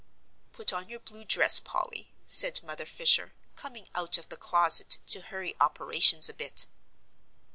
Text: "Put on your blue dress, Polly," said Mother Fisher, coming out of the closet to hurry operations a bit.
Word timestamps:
"Put 0.51 0.73
on 0.73 0.89
your 0.89 0.99
blue 0.99 1.23
dress, 1.23 1.59
Polly," 1.59 2.11
said 2.25 2.63
Mother 2.63 2.87
Fisher, 2.87 3.35
coming 3.55 3.87
out 3.93 4.17
of 4.17 4.29
the 4.29 4.35
closet 4.35 4.97
to 5.05 5.21
hurry 5.21 5.55
operations 5.61 6.27
a 6.27 6.33
bit. 6.33 6.65